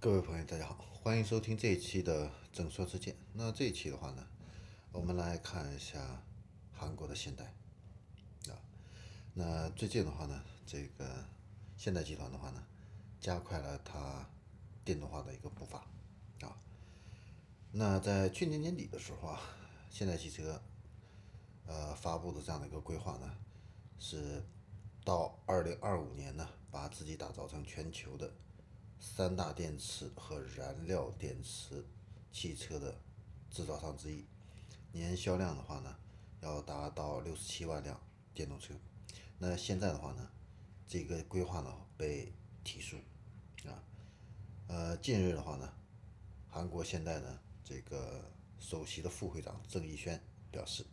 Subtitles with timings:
[0.00, 3.16] 各位朋友，大家好，欢迎收听这一期的正说之见。
[3.32, 4.24] 那这一期的话呢，
[4.92, 6.22] 我们来看一下
[6.72, 7.52] 韩国的现代
[8.48, 8.54] 啊。
[9.34, 11.04] 那最近的话呢，这个
[11.76, 12.64] 现代集团的话呢，
[13.20, 14.24] 加快了它
[14.84, 15.80] 电动化的一个步伐
[16.42, 16.56] 啊。
[17.72, 19.40] 那在去年年底的时候啊，
[19.90, 20.62] 现代汽车
[21.66, 23.34] 呃发布的这样的一个规划呢，
[23.98, 24.44] 是
[25.04, 28.32] 到二零二五年呢，把自己打造成全球的。
[29.00, 31.84] 三大电池和燃料电池
[32.32, 33.00] 汽车的
[33.50, 34.26] 制造商之一，
[34.92, 35.96] 年销量的话呢，
[36.40, 38.00] 要达到六十七万辆
[38.34, 38.74] 电动车。
[39.38, 40.28] 那现在的话呢，
[40.86, 42.32] 这个规划呢被
[42.64, 42.96] 提速
[43.68, 43.82] 啊。
[44.66, 45.72] 呃，近日的话呢，
[46.48, 50.84] 韩国现代呢这个首席的副会长郑义轩表示，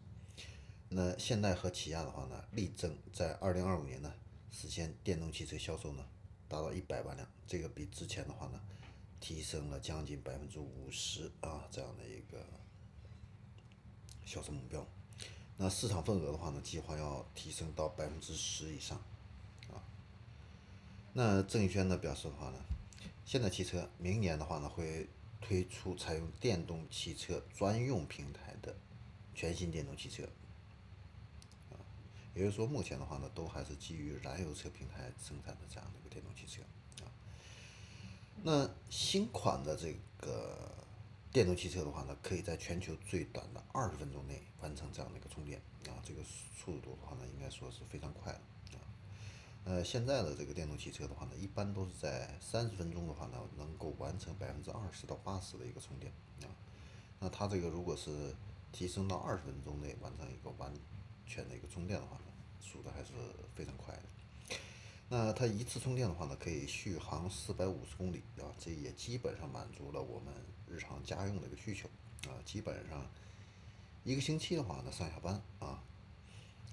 [0.89, 4.13] 那现代和起亚的话呢，力争在二零二五年呢
[4.51, 6.07] 实现电动汽车销售呢。
[6.47, 8.59] 达到一百万辆，这个比之前的话呢，
[9.19, 12.45] 提升了将近百分之五十啊，这样的一个
[14.25, 14.85] 销售目标。
[15.57, 18.97] 那市场份额的话呢，计划要提升到百分之十以上
[19.69, 19.81] 啊。
[21.13, 22.59] 那郑宇轩呢表示的话呢，
[23.25, 25.07] 现代汽车明年的话呢，会
[25.41, 28.75] 推出采用电动汽车专用平台的
[29.33, 30.27] 全新电动汽车。
[32.35, 36.61] 也就是说，目前的话呢，都还是基于燃油车平台生产的这样的一个电动汽车
[37.03, 37.07] 啊。
[38.43, 40.69] 那新款的这个
[41.31, 48.83] 电动汽车的话呢，可以在全球最短的二十分钟内完成这样的一个充电啊，这个速度的话呢，应该说是非常快的啊。
[49.63, 56.11] 呃，现在的这个电动汽车的话呢，一般都是在三十分钟的话呢，能够完成百分之二十到八十的一个充电
[56.43, 56.51] 啊。
[57.21, 58.35] 那它这个如果是
[58.73, 60.73] 提升到二十分钟内完成一个完
[61.25, 62.23] 全的一个充电的话呢，
[62.59, 63.11] 速度还是
[63.55, 64.03] 非常快的。
[65.07, 70.33] 那它一次充电的话呢，可以续航四百五十公里啊，这也基本上满足了我们
[70.67, 71.87] 日常家用的一个需求
[72.27, 72.33] 啊。
[72.43, 73.05] 基本上
[74.03, 75.83] 一个星期的话呢，上下班啊，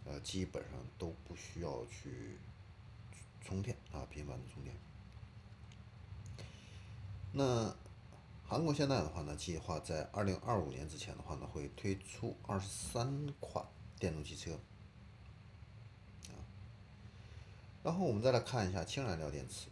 [0.06, 2.38] 呃，基本上都不需要去
[3.42, 4.74] 充电啊，频繁的充电。
[7.32, 7.74] 那
[8.46, 13.66] 韩国现在的话呢，计划在二零二五年之前的话呢，会推出二十三款。
[14.02, 14.50] 电动汽车，
[16.26, 16.34] 啊，
[17.84, 19.68] 然后我们再来看一下氢燃料电池。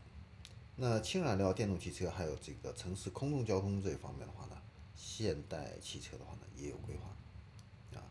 [0.77, 4.57] 那氢燃料电动汽车还有这个城市空中交通这一方面的话呢，
[4.95, 8.07] 现代汽车的话呢也有规划，啊，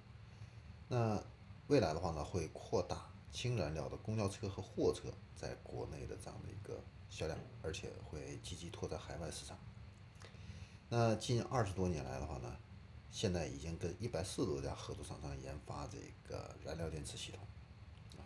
[0.89, 1.23] 那
[1.67, 9.57] 未来的话呢会扩大氢燃料的公交车和货车在国内的这样的一个销量，而且会积极拓展海外市场。
[10.89, 12.57] 那近二十多年来的话呢。
[13.11, 15.97] 现在已经跟一百四十多家合作厂商研发这
[16.27, 17.41] 个燃料电池系统，
[18.17, 18.23] 啊，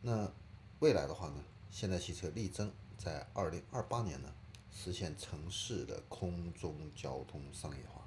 [0.00, 0.32] 那
[0.80, 4.32] 未来的话呢，现代汽车力争在二零二八年呢
[4.72, 8.02] 实现城市的空中交通商业化。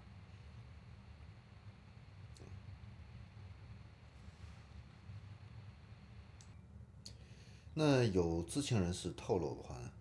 [7.77, 9.91] 那有知情人士透露的话呢，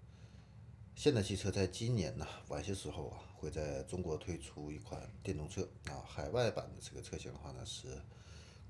[1.04, 3.20] 现代汽车在今年呢晚些时候啊。
[3.36, 7.88] 会在中国推出一款电动车啊，海外版的这个车型的话呢是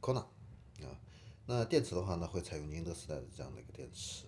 [0.00, 0.99] Kona 啊，
[1.47, 4.25] 那电池的话呢会采用宁德时代的这样的一个电池。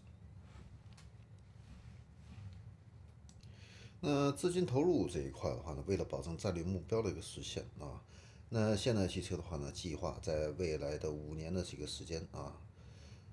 [3.99, 8.05] 那资金投入这一块的话呢，为了保证战略目标的一个实现啊，
[8.51, 12.57] 那现代汽车的话呢，计划在未来的五年的这个时间啊，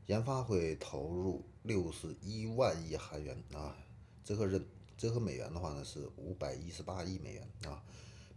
[0.07, 3.77] 研发会投入六十一万亿韩元啊，
[4.23, 4.65] 折合人。
[4.95, 7.83] 折合美元的话呢是五百一十八亿美元啊，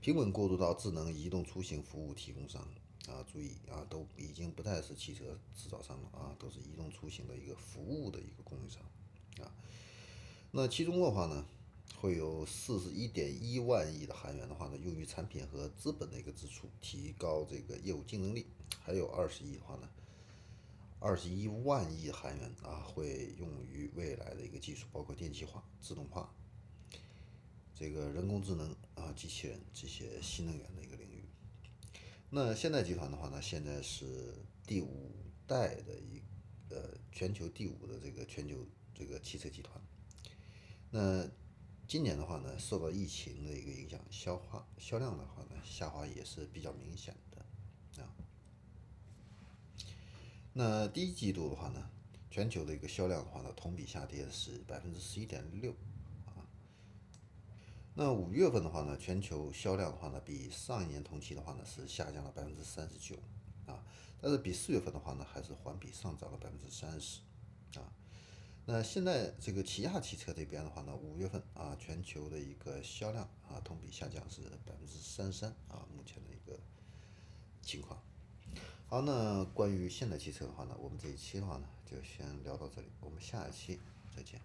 [0.01, 2.67] 平稳过渡到智能移动出行服务提供商
[3.07, 8.83] 啊，注意啊，都已经不再是汽车制造商了啊，都是移动出行的一个服务的一个供应商
[9.45, 9.53] 啊。
[10.51, 11.47] 那其中的话呢，
[12.01, 18.47] 会有四十一点一万亿的韩元的话呢，用于产品和资本的一个支出，提高这个业务竞争力，
[18.81, 19.89] 还有二十亿的话呢。
[20.99, 26.34] 二十一万亿韩元啊，会用于未来的一个技术，包括电气化、自动化。
[27.75, 31.23] 这个人工智能啊，机器人这些新能源的一个领域，
[32.31, 34.35] 那现代集团的话呢，现在是
[34.67, 35.12] 第五
[35.47, 36.23] 代的一
[36.70, 39.79] 呃全球第五的这个全球这个汽车集团。
[40.91, 41.29] 那
[41.87, 48.09] 今年的话呢，受到疫情的一个影响，销化销量的话呢，下滑也是比较明显的啊。
[50.58, 51.87] 那第一季度的话呢，
[52.31, 55.70] 全球的一个销量的话呢，同比下跌是百分之十一点六。
[56.25, 56.41] 啊
[57.93, 63.17] 那五月份的话呢，全球销量的话呢，比上一年同期的话呢是下降了百分之三十九，
[63.67, 63.85] 啊，
[64.19, 67.20] 但是比四月份的话呢，还是环比上涨了百分之三十，
[67.79, 67.93] 啊，
[68.64, 76.58] 那现在这个起亚汽车这边的话呢，五月份啊，全球的一个销量啊，同比下降是百分之三十三啊，目前的一个
[77.61, 78.03] 情况。
[78.88, 83.81] 好，那关于现代汽车的话呢，我们这一期的话呢，就先聊到这里，我们下一期
[84.15, 84.41] 再见。